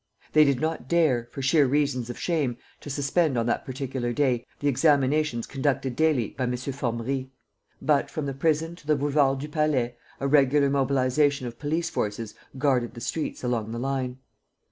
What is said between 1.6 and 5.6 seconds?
reasons of shame, to suspend on that particular day the examinations